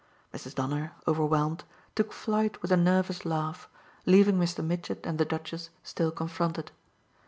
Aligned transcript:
Mrs. 0.33 0.55
Donner, 0.55 0.93
overwhelmed, 1.07 1.63
took 1.93 2.11
flight 2.11 2.59
with 2.63 2.71
a 2.71 2.75
nervous 2.75 3.23
laugh, 3.23 3.69
leaving 4.07 4.39
Mr. 4.39 4.65
Mitchett 4.65 5.05
and 5.05 5.19
the 5.19 5.25
Duchess 5.25 5.69
still 5.83 6.09
confronted. 6.09 6.71